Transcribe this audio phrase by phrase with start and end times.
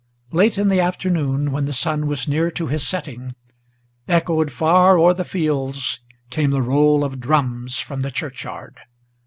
[0.31, 3.35] Late in the afternoon, when the sun was near to his setting,
[4.07, 5.99] Echoed far o'er the fields
[6.31, 8.79] came the roll of drums from the churchyard.